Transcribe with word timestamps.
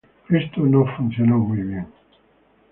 Esto 0.29 0.61
no 0.65 0.83
funcionó 0.97 1.37
muy 1.37 1.61
bien. 1.61 1.85